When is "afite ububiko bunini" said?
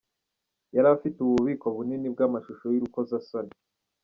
0.95-2.07